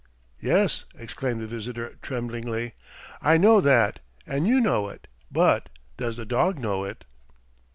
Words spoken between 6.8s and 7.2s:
it?"